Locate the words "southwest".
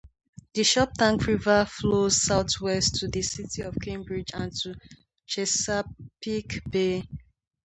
2.23-2.95